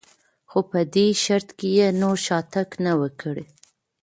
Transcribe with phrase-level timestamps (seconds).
[0.49, 3.45] خو په دې شرط که یې نور شاتګ نه و کړی.